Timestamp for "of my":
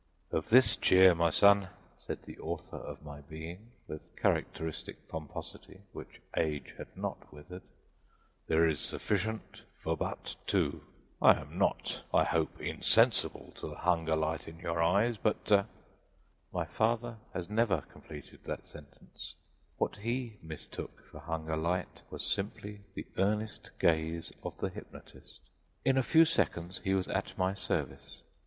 2.77-3.21